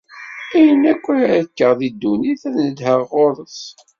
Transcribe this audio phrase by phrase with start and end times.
[0.55, 3.59] Ayen akk ara kkeɣ di ddunit, ad neddheɣ ɣur-s.